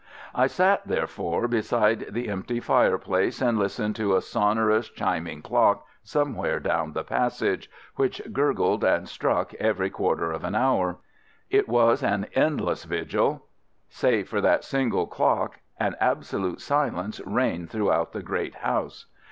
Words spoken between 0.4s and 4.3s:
sat therefore beside the empty fireplace, and listened to a